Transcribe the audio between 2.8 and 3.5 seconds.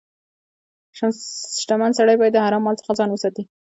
څخه ځان وساتي.